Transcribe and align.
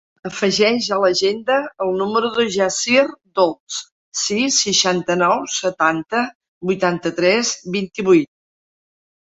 Afegeix 0.27 0.85
a 0.93 0.97
l'agenda 1.01 1.57
el 1.85 1.91
número 1.99 2.31
del 2.37 2.49
Yassir 2.55 3.03
Dols: 3.41 3.77
sis, 4.23 4.59
seixanta-nou, 4.63 5.47
setanta, 5.59 6.25
vuitanta-tres, 6.73 7.55
vint-i-vuit. 7.81 8.31